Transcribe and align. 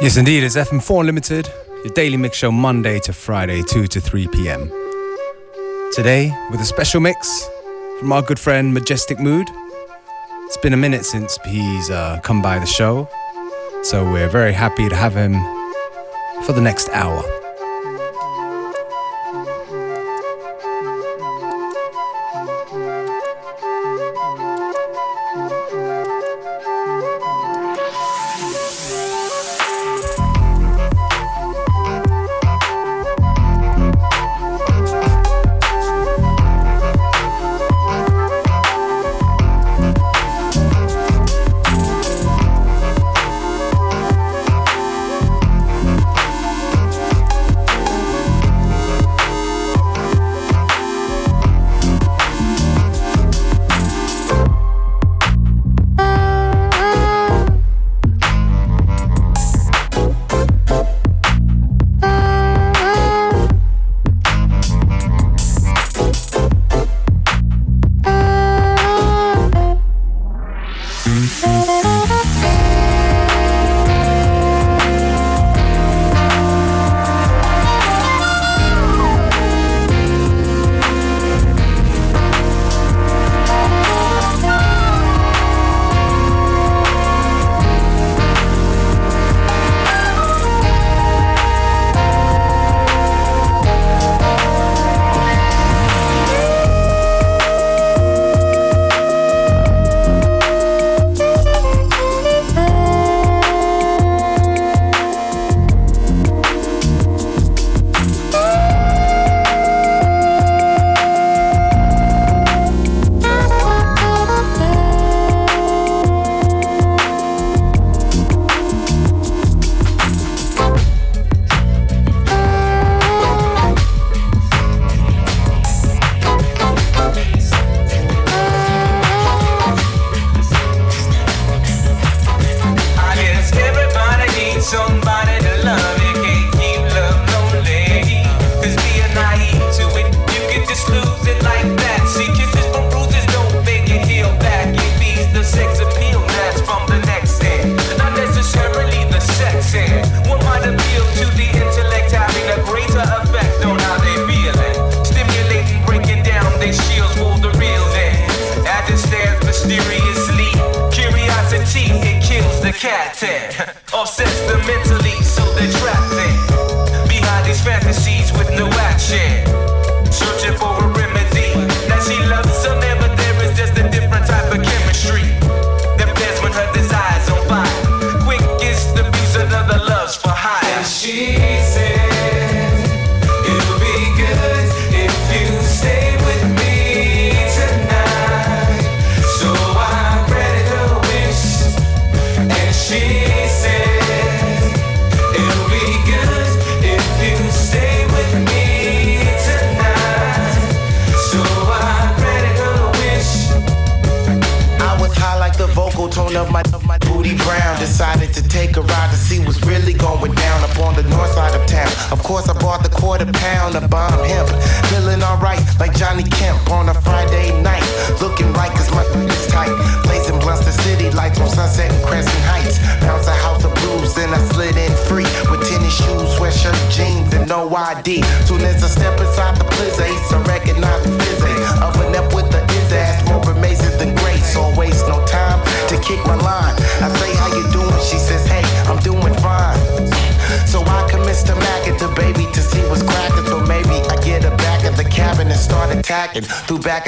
Yes, 0.00 0.16
indeed. 0.16 0.44
It's 0.44 0.56
FM4 0.56 1.00
Unlimited, 1.00 1.52
your 1.84 1.92
daily 1.92 2.16
mix 2.16 2.38
show 2.38 2.50
Monday 2.50 3.00
to 3.00 3.12
Friday, 3.12 3.62
2 3.62 3.86
to 3.86 4.00
3 4.00 4.28
p.m. 4.28 4.70
Today, 5.92 6.34
with 6.50 6.58
a 6.58 6.64
special 6.64 7.02
mix 7.02 7.46
from 7.98 8.10
our 8.10 8.22
good 8.22 8.38
friend 8.38 8.72
Majestic 8.72 9.20
Mood. 9.20 9.46
It's 10.46 10.56
been 10.56 10.72
a 10.72 10.78
minute 10.78 11.04
since 11.04 11.38
he's 11.44 11.90
uh, 11.90 12.18
come 12.22 12.40
by 12.40 12.58
the 12.58 12.64
show, 12.64 13.10
so 13.82 14.10
we're 14.10 14.30
very 14.30 14.54
happy 14.54 14.88
to 14.88 14.96
have 14.96 15.14
him 15.14 15.34
for 16.44 16.54
the 16.54 16.62
next 16.62 16.88
hour. 16.94 17.22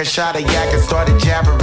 Shot 0.04 0.34
of 0.34 0.42
yak 0.42 0.74
and 0.74 0.82
started 0.82 1.18
jabbering, 1.20 1.61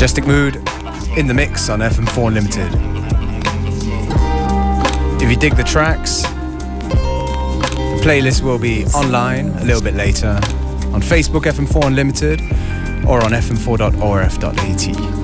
Majestic 0.00 0.26
Mood 0.26 0.56
in 1.18 1.26
the 1.26 1.34
mix 1.34 1.68
on 1.68 1.80
FM4 1.80 2.28
Unlimited. 2.28 2.72
If 5.22 5.28
you 5.28 5.36
dig 5.36 5.56
the 5.56 5.62
tracks, 5.62 6.22
the 6.22 8.00
playlist 8.02 8.40
will 8.40 8.58
be 8.58 8.86
online 8.94 9.50
a 9.58 9.64
little 9.66 9.82
bit 9.82 9.92
later 9.92 10.40
on 10.94 11.02
Facebook 11.02 11.42
FM4 11.42 11.88
Unlimited 11.88 12.40
or 13.06 13.22
on 13.22 13.32
fm4.orf.at. 13.32 15.19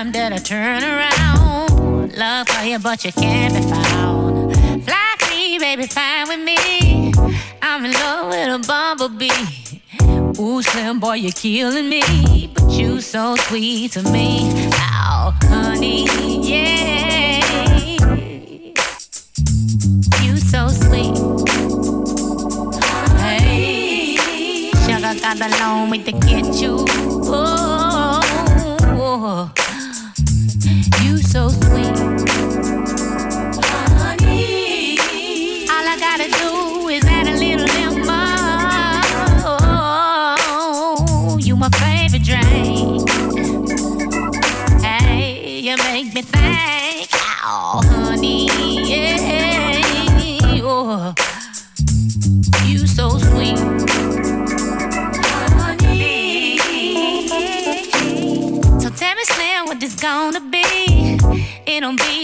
time 0.00 0.12
that 0.12 0.32
I 0.32 0.38
turn 0.38 0.82
around, 0.82 2.16
love 2.16 2.48
for 2.48 2.64
you, 2.64 2.78
but 2.78 3.04
you 3.04 3.12
can't 3.12 3.52
be 3.52 3.60
found. 3.60 4.56
Fly 4.84 5.14
free, 5.18 5.58
baby, 5.58 5.86
fine 5.86 6.26
with 6.26 6.40
me. 6.40 7.12
I'm 7.60 7.84
in 7.84 7.92
love 7.92 8.28
with 8.28 8.48
a 8.48 8.66
bumblebee. 8.66 10.40
Ooh, 10.40 10.62
Slim 10.62 11.00
boy, 11.00 11.16
you're 11.16 11.32
killing 11.32 11.90
me, 11.90 12.50
but 12.54 12.70
you 12.70 13.02
so 13.02 13.36
sweet 13.36 13.92
to 13.92 14.02
me. 14.04 14.50
Oh, 14.72 15.36
honey, 15.42 16.06
yeah, 16.48 17.44
you 20.22 20.36
so 20.38 20.68
sweet. 20.68 21.18
Hey, 23.20 24.16
sugar 24.86 25.20
got 25.20 25.36
the 25.36 25.56
long 25.60 25.90
way 25.90 25.98
to 25.98 26.12
get 26.12 26.54
you. 26.54 26.86
Oh, 26.88 27.69
so 31.32 31.59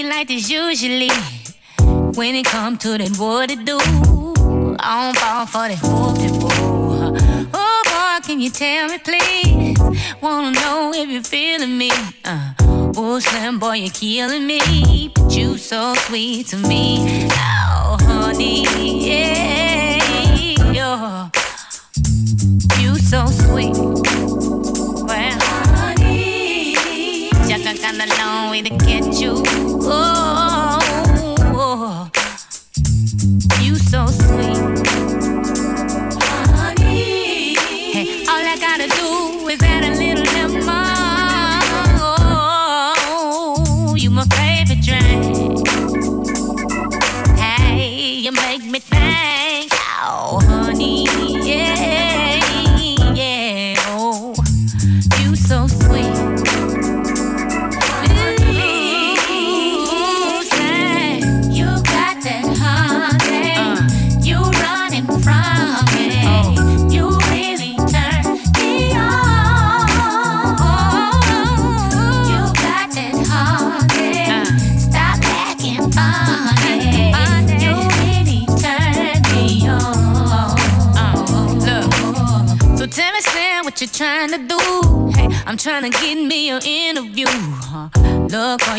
Like 0.08 0.28
this 0.28 0.48
usually. 0.48 1.10
When 2.14 2.36
it 2.36 2.46
come 2.46 2.78
to 2.78 2.96
that, 2.96 3.16
what 3.18 3.50
it 3.50 3.64
do? 3.64 3.76
I 4.78 5.02
don't 5.02 5.18
fall 5.18 5.46
for 5.46 5.66
that 5.68 5.82
whoop 5.82 7.50
Oh 7.52 7.82
boy, 7.84 8.24
can 8.24 8.40
you 8.40 8.50
tell 8.50 8.88
me, 8.88 8.98
please? 8.98 9.78
Wanna 10.22 10.52
know 10.52 10.92
if 10.94 11.10
you're 11.10 11.22
feeling 11.24 11.76
me? 11.76 11.90
Uh, 12.24 12.52
oh, 12.96 13.18
Slim 13.18 13.58
boy, 13.58 13.74
you're 13.74 13.90
killing 13.90 14.46
me, 14.46 15.10
but 15.12 15.36
you 15.36 15.58
so 15.58 15.94
sweet 15.94 16.46
to 16.48 16.56
me. 16.56 17.28
Oh, 17.32 17.96
honey, 18.00 18.64
yeah, 19.08 19.98
you're, 20.72 21.30
you 22.80 22.94
so 22.96 23.26
sweet. 23.26 23.95
Got 27.86 27.94
kinda 27.94 28.16
long 28.18 28.50
way 28.50 28.62
to 28.62 28.70
get 28.70 29.20
you. 29.20 29.42
Oh, 29.46 30.25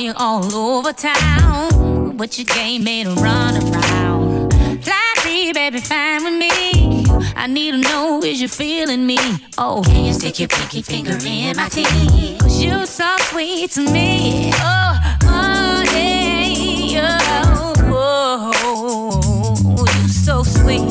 you 0.07 0.13
all 0.15 0.55
over 0.55 0.93
town. 0.93 2.15
But 2.15 2.37
you 2.39 2.45
game 2.45 2.83
made 2.83 3.07
a 3.07 3.13
run 3.15 3.55
around. 3.55 4.53
Fly 4.83 5.13
baby, 5.53 5.79
fine 5.79 6.23
with 6.23 6.37
me. 6.39 7.05
I 7.35 7.47
need 7.47 7.71
to 7.71 7.77
know 7.77 8.23
is 8.23 8.39
you 8.41 8.47
feeling 8.47 9.05
me? 9.05 9.17
Oh, 9.57 9.83
can 9.85 10.05
you 10.05 10.13
stick 10.13 10.39
your 10.39 10.47
pinky 10.47 10.81
finger 10.81 11.17
in 11.25 11.57
my 11.57 11.67
teeth? 11.67 12.39
Cause 12.39 12.63
you 12.63 12.85
so 12.85 13.17
sweet 13.29 13.71
to 13.71 13.81
me. 13.81 14.51
Oh, 14.53 15.83
yeah. 15.93 17.19
Oh, 17.89 18.51
oh, 19.77 19.85
you 20.01 20.07
so 20.07 20.43
sweet. 20.43 20.87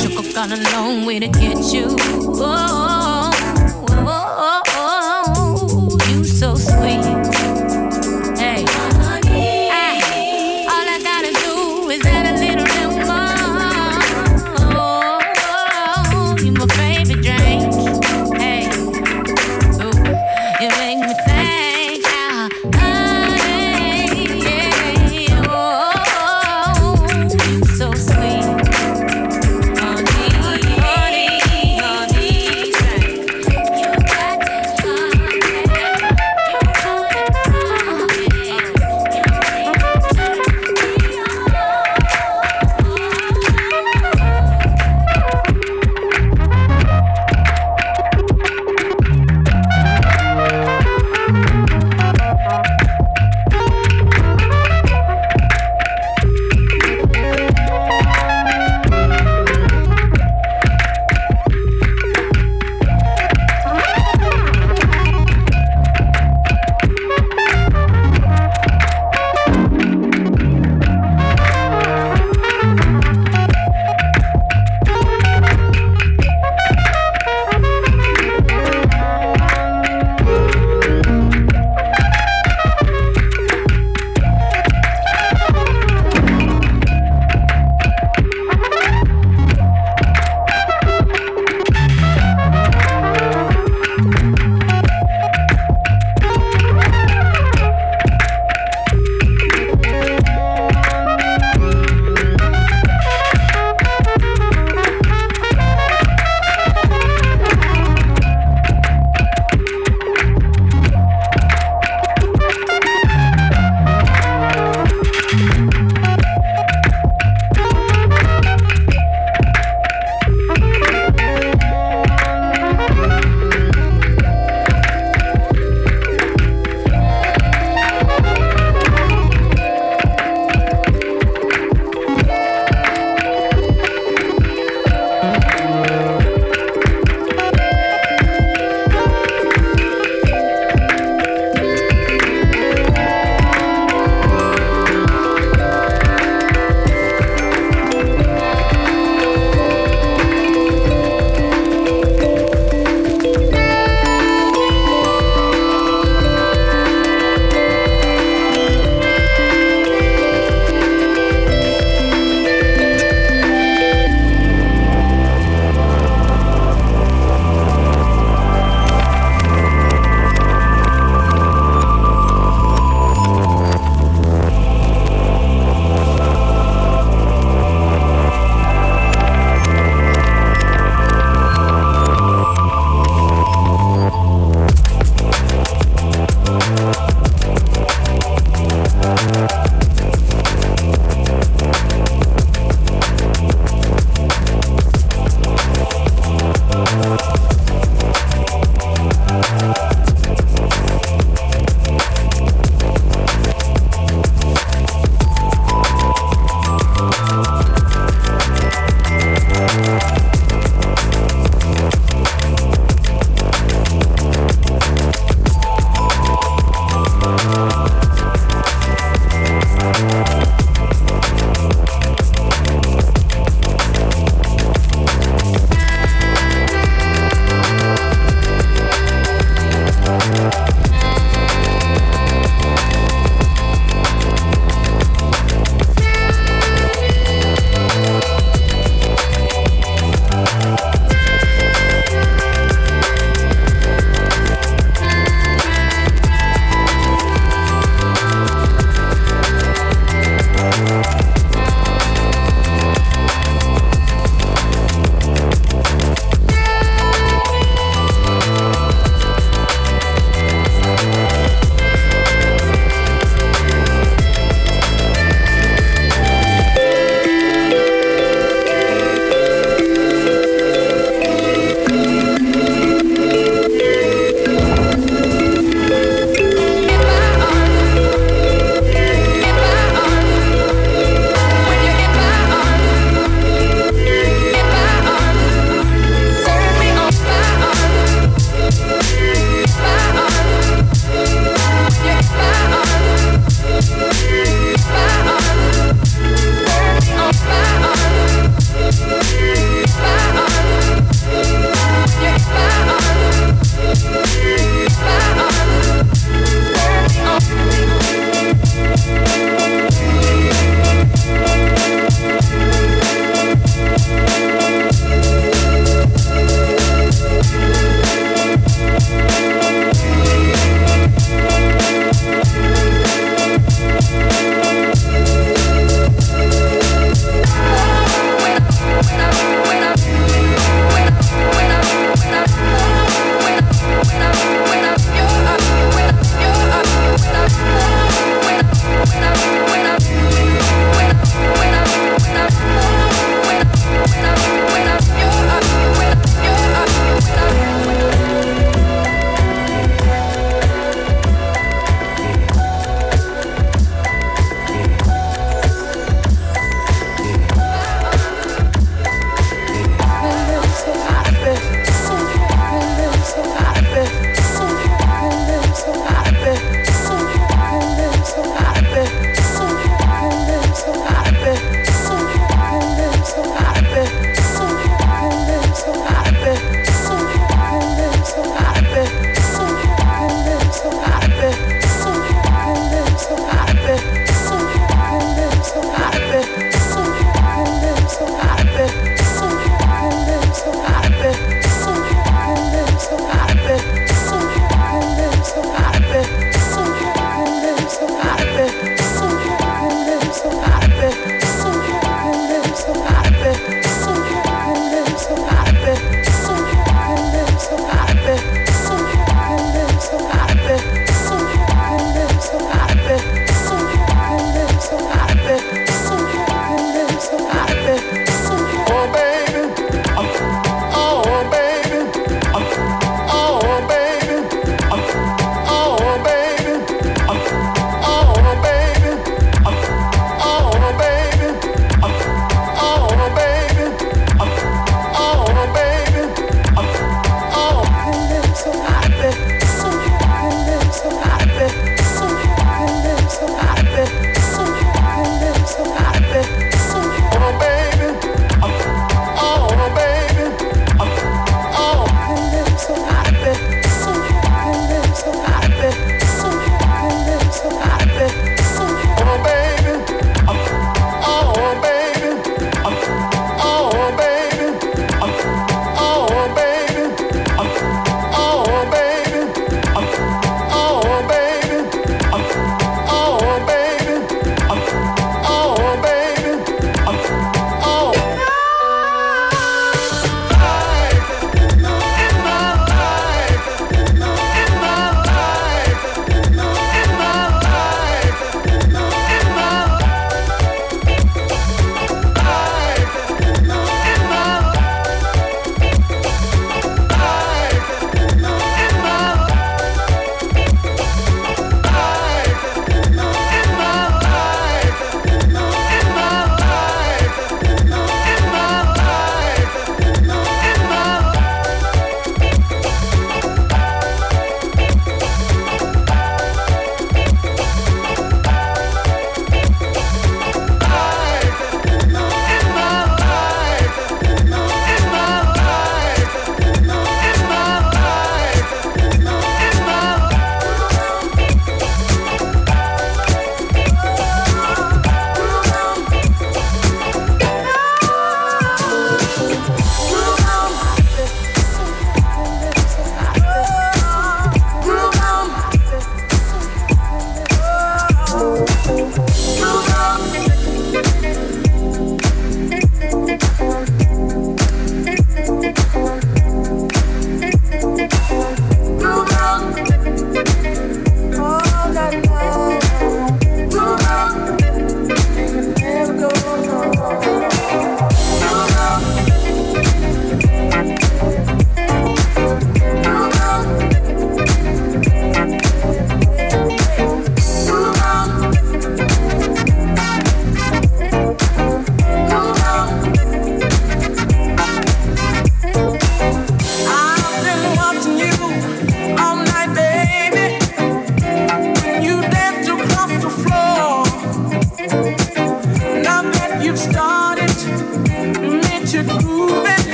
Sugar 0.00 0.32
got 0.32 0.52
a 0.52 0.58
long 0.72 1.06
way 1.06 1.18
to 1.18 1.28
get 1.28 1.72
you. 1.72 1.96
Oh, 1.98 2.89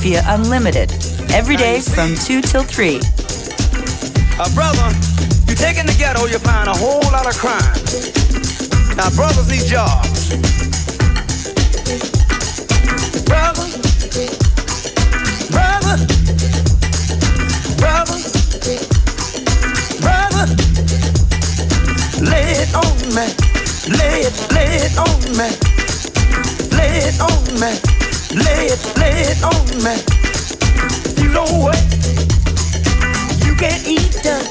via 0.00 0.22
Unlimited 0.28 0.90
every 1.30 1.56
day 1.56 1.80
from 1.80 2.14
2 2.14 2.40
till 2.40 2.62
3. 2.62 3.00
Uh, 4.38 4.54
brother, 4.54 4.88
you 5.46 5.54
take 5.54 5.76
in 5.76 5.84
the 5.84 5.94
ghetto, 5.98 6.24
you 6.24 6.38
find 6.38 6.68
a 6.68 6.72
whole 6.72 7.04
lot 7.12 7.26
of 7.26 7.36
crime. 7.36 7.60
Now, 8.96 9.10
brothers 9.10 9.50
need 9.50 9.66
jobs. 9.68 10.30
Brother, 13.28 13.68
brother, 15.52 15.96
brother, 17.76 18.16
brother, 20.00 20.46
lay 22.24 22.56
it 22.56 22.74
on 22.74 22.96
me, 23.12 23.26
lay 24.00 24.24
it, 24.24 24.36
lay 24.50 24.80
it 24.80 24.96
on 24.96 25.20
me, 25.36 25.48
lay 26.74 27.04
it 27.04 27.20
on 27.20 27.60
me. 27.60 27.89
Lay 28.32 28.66
it, 28.70 28.78
lay 28.96 29.26
it 29.26 29.42
on 29.42 29.58
me. 29.82 29.98
You 31.20 31.32
don't 31.32 31.64
work. 31.64 31.74
You 33.42 33.56
can't 33.56 33.82
eat 33.88 34.22
them. 34.22 34.46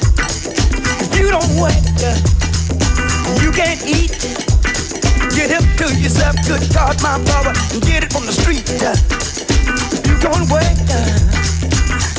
You 1.15 1.31
don't 1.31 1.55
work. 1.55 1.79
You 3.41 3.51
can't 3.53 3.79
eat. 3.87 4.11
Get 5.31 5.51
hip 5.51 5.63
to 5.77 5.95
yourself, 5.95 6.35
good 6.45 6.67
God, 6.73 7.01
my 7.01 7.23
brother, 7.23 7.53
and 7.71 7.81
get 7.83 8.03
it 8.03 8.11
from 8.11 8.25
the 8.25 8.33
street. 8.33 8.67
You 10.07 10.19
don't 10.19 10.49
work. 10.51 10.75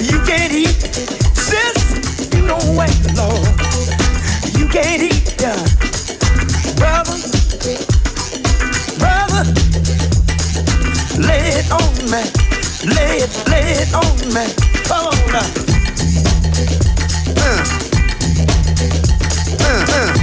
You 0.00 0.18
can't 0.24 0.54
eat. 0.54 0.80
Sis, 1.36 2.32
you 2.34 2.46
don't 2.46 2.74
work, 2.74 2.88
Lord. 3.14 3.46
You 4.56 4.66
can't 4.66 5.02
eat. 5.02 5.89
me. 12.04 12.22
Lay 12.94 13.18
it, 13.18 13.48
lay 13.48 13.72
it 13.72 13.92
on 13.94 14.16
me. 14.32 14.46
Oh, 14.88 14.88
come 14.88 15.06
on 15.06 15.16
now. 15.32 15.46
Uh. 17.36 17.64
Uh, 19.60 19.84
uh. 19.88 20.14
uh. 20.14 20.19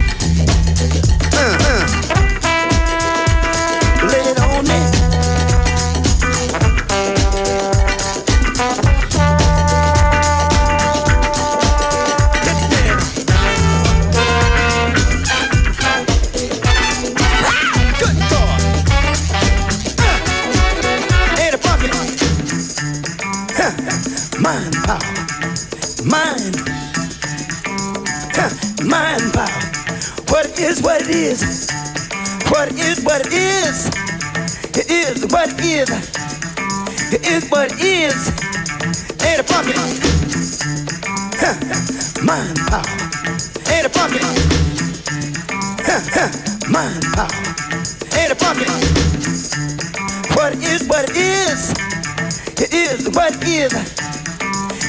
what 35.32 35.50
is. 35.62 35.90
It 37.14 37.26
is 37.28 37.50
what 37.50 37.72
is. 37.82 38.30
Ain't 39.26 39.40
a 39.40 39.44
pocket. 39.44 39.76
Mind 42.24 42.58
power. 42.68 42.84
Ain't 43.72 43.86
a 43.86 43.90
pocket. 43.90 44.24
Mind 46.70 47.04
power. 47.14 47.32
Ain't 48.18 48.32
a 48.32 48.36
pocket. 48.36 48.70
What 50.36 50.56
is 50.56 50.88
what 50.88 51.10
is. 51.16 51.74
It 52.60 52.74
is 52.74 53.10
what 53.10 53.36
is. 53.44 53.74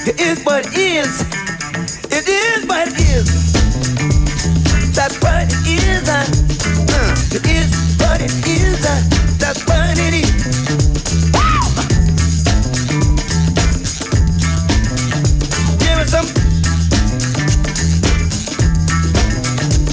It 0.07 0.21
is 0.21 0.45
what 0.45 0.67
is. 0.77 1.21
It 2.11 2.29
is 2.29 2.67
what 2.67 2.89
is. 2.89 3.53
That's 4.95 5.21
what 5.23 5.47
it 5.47 5.67
is. 5.67 6.09
Uh, 6.09 6.25
uh 6.93 7.37
it 7.37 7.47
is 7.47 7.99
what 8.01 8.21
it 8.21 8.33
is. 8.47 8.85
Uh, 8.85 9.28
that's 9.39 9.65
what 9.67 9.99
Give 15.79 16.09
some. 16.09 16.27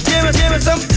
Give 0.04 0.32
give 0.32 0.62
some. 0.62 0.95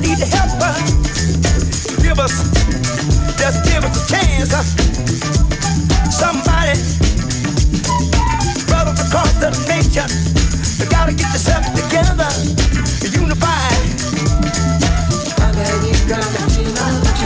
need 0.00 0.18
a 0.20 0.26
helper. 0.26 0.72
Give 2.02 2.18
us, 2.18 2.34
just 3.38 3.64
give 3.68 3.84
us 3.84 3.94
a 3.96 4.04
chance. 4.08 4.52
Somebody, 6.10 6.74
brothers 8.66 9.00
across 9.06 9.32
the 9.40 9.50
nation, 9.68 10.08
you 10.78 10.86
gotta 10.90 11.12
get 11.12 11.30
yourself 11.32 11.64
together, 11.76 12.30
unified. 13.12 13.70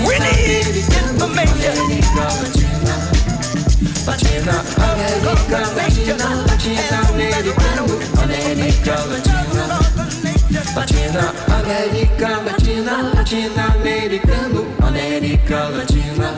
We 0.07 0.19
need 0.19 0.67
information. 0.77 1.55
America, 8.35 9.44
Latina, 10.75 11.33
América 11.47 12.43
Latina, 12.45 13.13
Latina, 13.15 13.75
Americano, 13.75 14.67
América 14.83 15.69
Latina. 15.71 16.35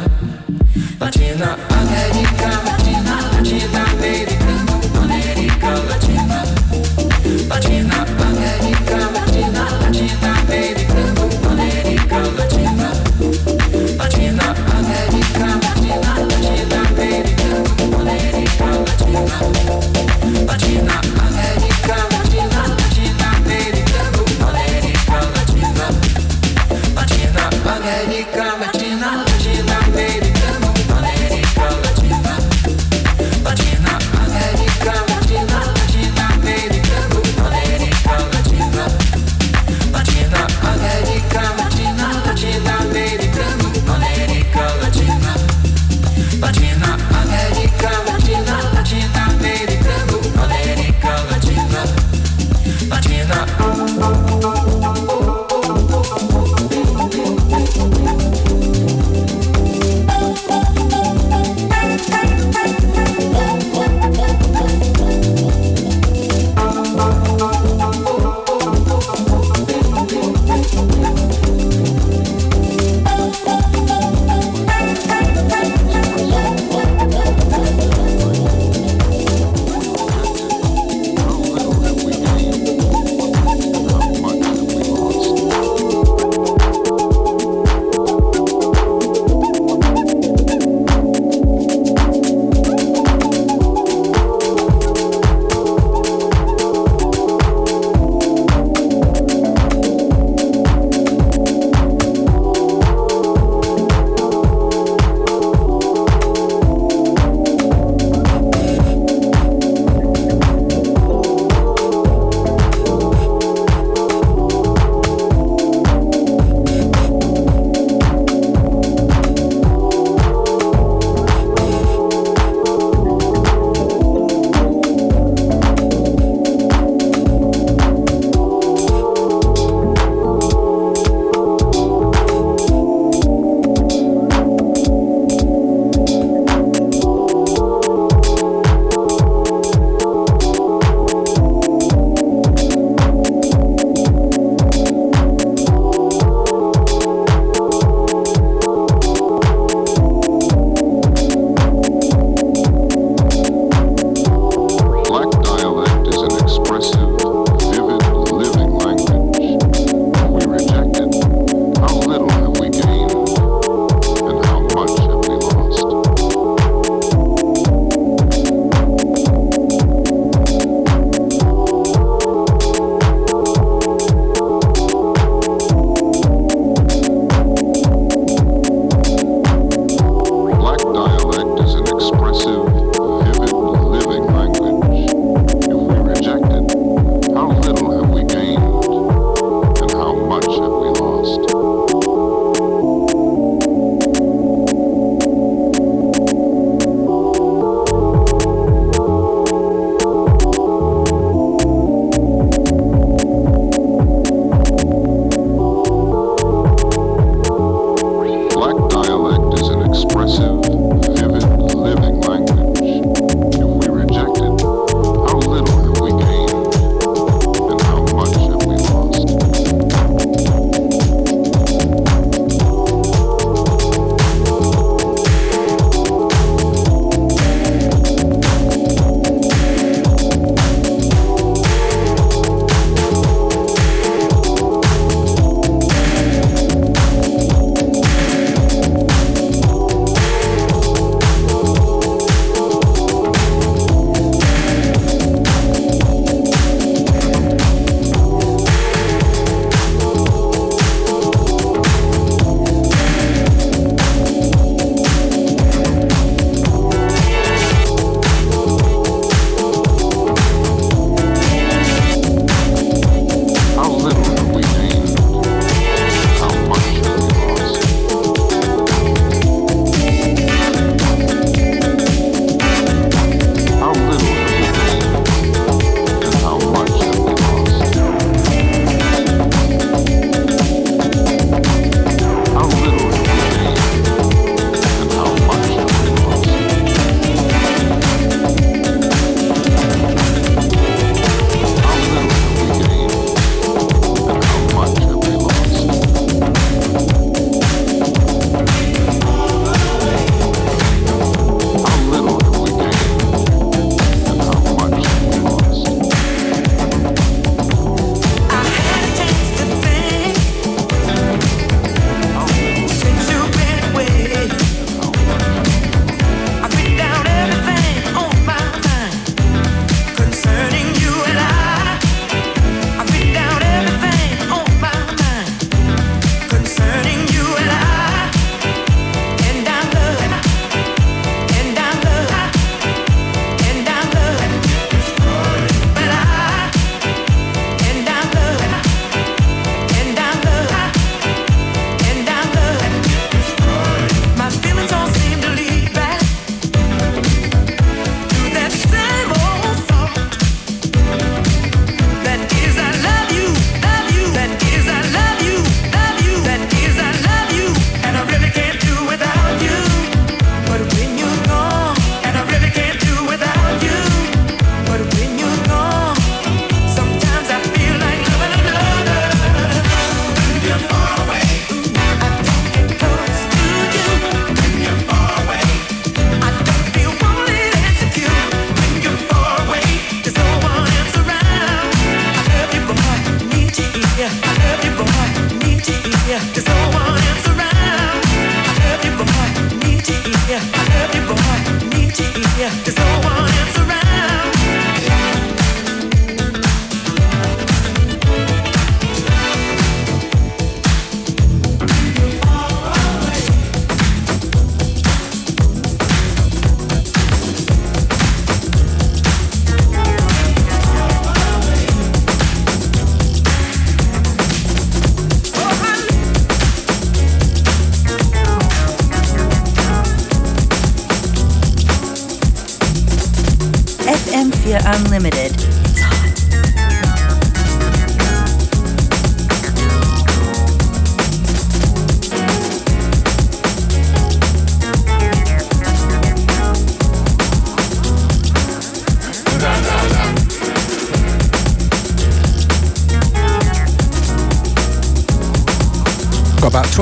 Latina, 1.00 1.56
América 1.70 2.50
Latina, 2.64 3.14
Latina, 3.32 3.84
Americano, 3.92 4.74
América 5.02 5.70
Latina. 5.88 6.44
Latina, 7.48 7.98
América 8.28 8.98
Latina, 9.14 9.62
Latina, 9.80 10.30
Americano, 10.42 11.24
América 11.50 12.18
Latina. 12.36 12.88
Latina, 13.96 14.46
América 14.76 15.46
Latina, 15.64 16.10
Latina, 16.28 16.78
Americano, 16.90 17.60
América 18.00 18.68
Latina. 18.86 19.34
Latina, 20.46 20.94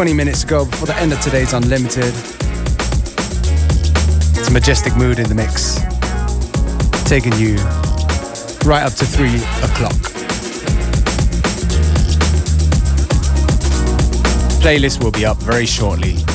20 0.05 0.17
minutes 0.19 0.45
ago 0.45 0.67
before 0.67 0.87
the 0.87 0.97
end 0.97 1.15
of 1.15 1.21
today's 1.23 1.55
Unlimited. 1.55 2.13
It's 4.37 4.49
a 4.49 4.51
majestic 4.51 4.95
mood 4.97 5.19
in 5.19 5.27
the 5.27 5.35
mix, 5.35 5.77
taking 7.09 7.33
you 7.39 7.57
right 8.69 8.83
up 8.83 8.93
to 8.97 9.07
3 9.07 9.37
o'clock. 9.65 9.95
Playlist 14.61 15.03
will 15.03 15.11
be 15.11 15.25
up 15.25 15.39
very 15.39 15.65
shortly. 15.65 16.34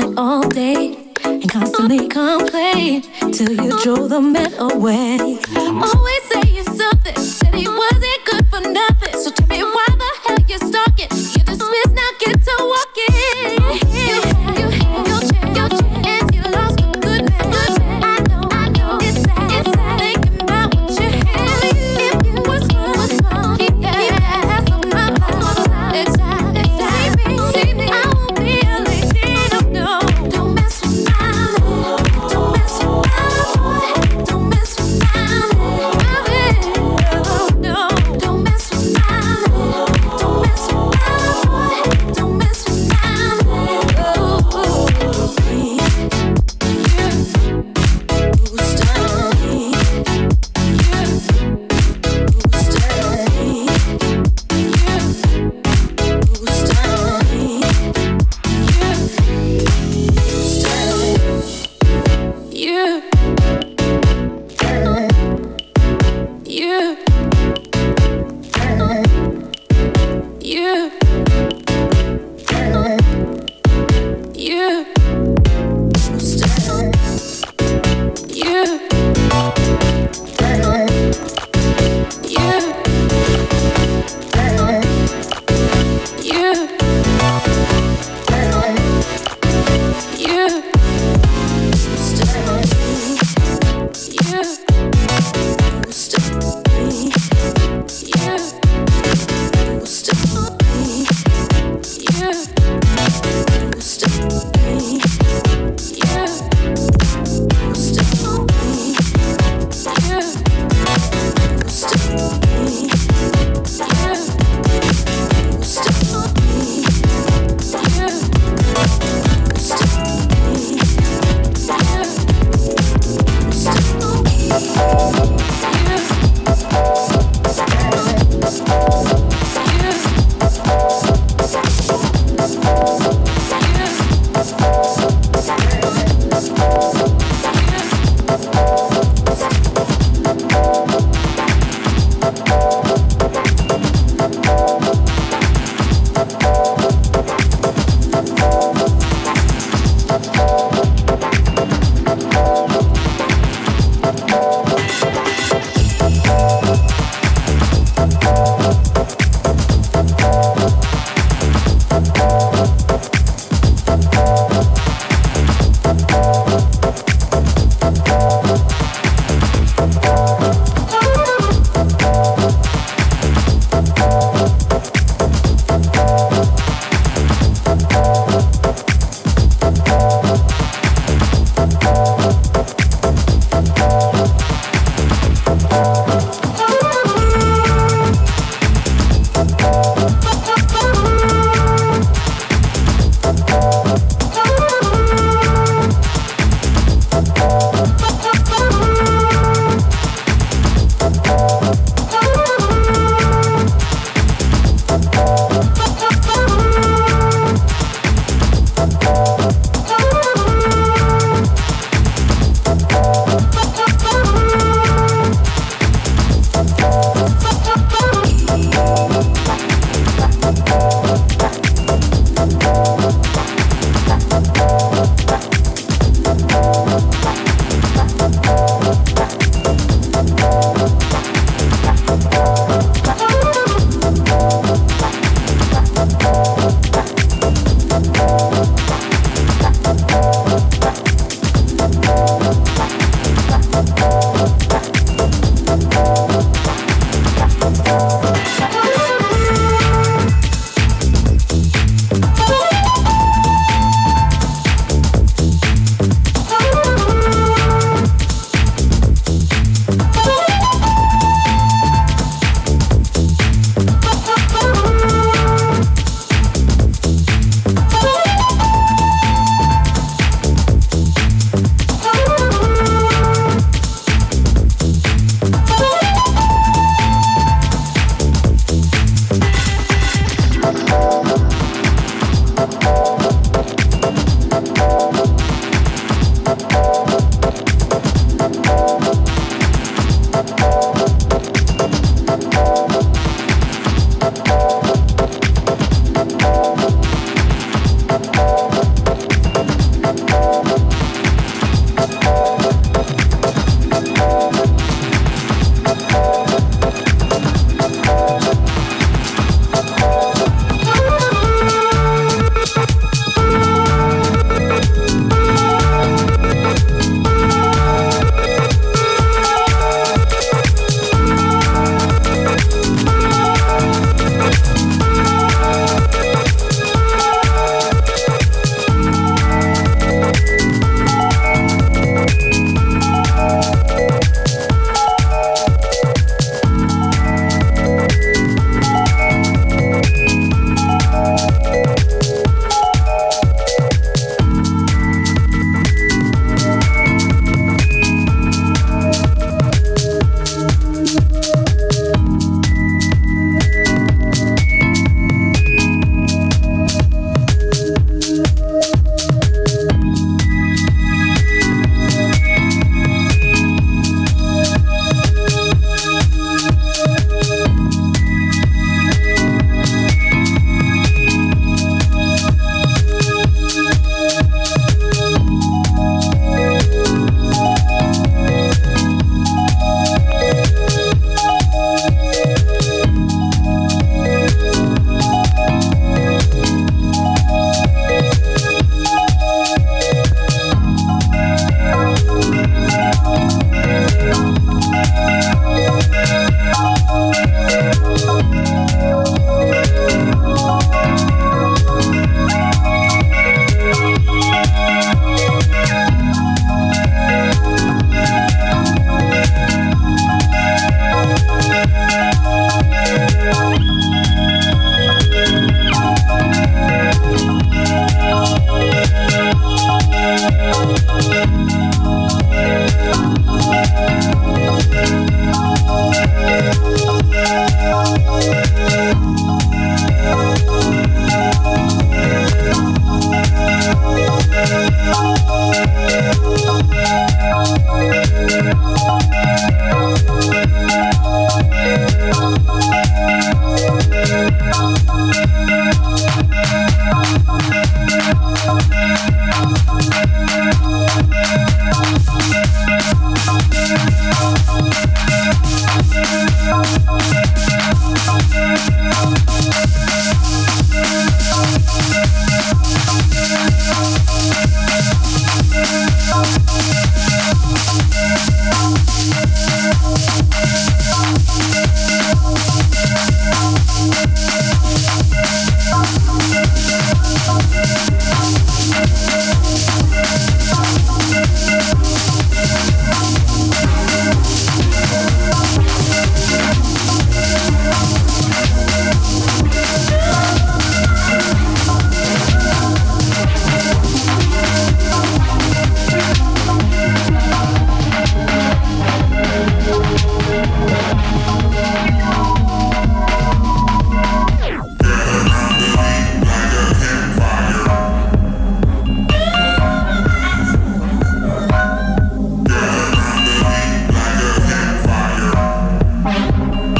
night, 0.00 0.14
all 0.16 0.48
day, 0.48 0.96
and 1.24 1.50
constantly 1.50 2.08
complain 2.08 3.02
till 3.32 3.52
you 3.52 3.70
throw 3.80 4.08
the 4.08 4.20
man 4.20 4.52
away. 4.58 5.18
Mm-hmm. 5.18 5.82
Always 5.82 6.22
saying 6.32 6.64
something, 6.64 7.16
said 7.16 7.54
he 7.54 7.68
wasn't 7.68 8.20
good 8.30 8.46
for 8.50 8.60
nothing. 8.60 9.14
So 9.22 9.30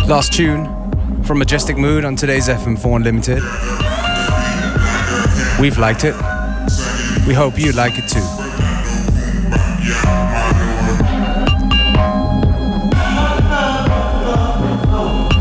Last 0.06 0.32
tune 0.32 0.66
from 1.24 1.40
Majestic 1.40 1.76
Mood 1.76 2.04
on 2.04 2.14
today's 2.14 2.46
FM4 2.46 2.94
Unlimited. 2.94 3.42
We've 5.60 5.76
liked 5.78 6.04
it. 6.04 6.14
We 7.26 7.34
hope 7.34 7.58
you 7.58 7.72
like 7.72 7.94
it 7.96 8.08
too. 8.08 8.20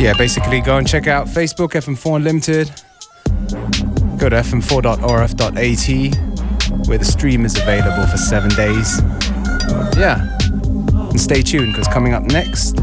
Yeah, 0.04 0.14
basically 0.18 0.62
go 0.62 0.78
and 0.78 0.88
check 0.88 1.06
out 1.06 1.28
Facebook 1.28 1.74
FM4 1.74 2.16
Unlimited. 2.16 2.72
Go 4.18 4.30
to 4.30 4.38
fm4.orf.at 4.38 6.88
where 6.88 6.98
the 6.98 7.06
stream 7.06 7.46
is 7.46 7.56
available 7.56 8.08
for 8.08 8.18
seven 8.18 8.50
days. 8.56 9.00
Yeah. 9.96 10.28
And 10.92 11.22
stay 11.22 11.44
tuned 11.44 11.74
because 11.74 11.88
coming 11.88 12.14
up 12.14 12.24
next 12.24 12.80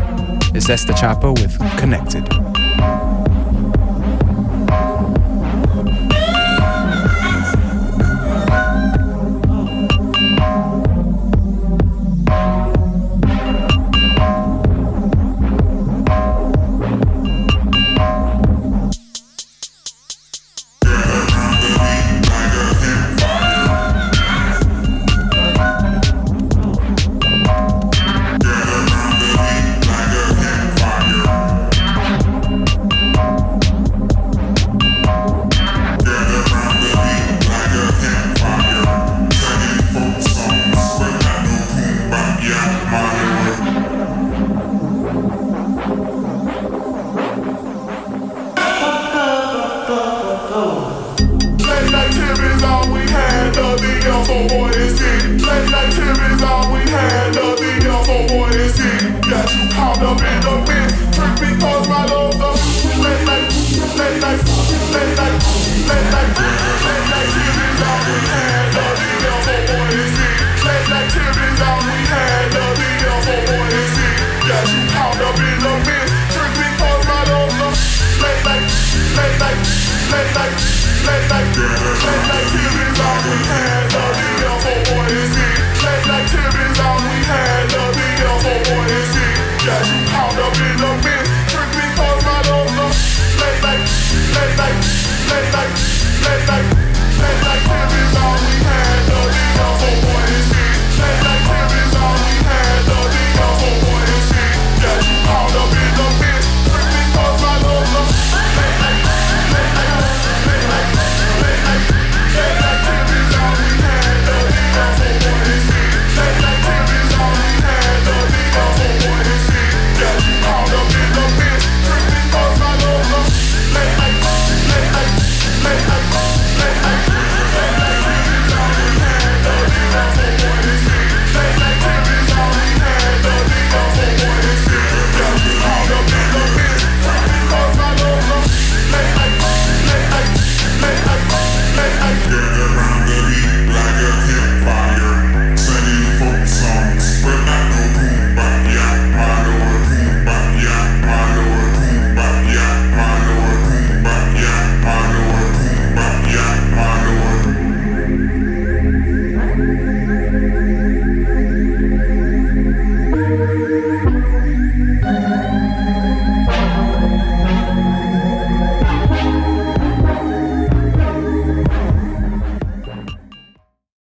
is 0.55 0.69
Esther 0.69 0.93
Csapo 0.93 1.33
with 1.35 1.59
Connected. 1.79 2.52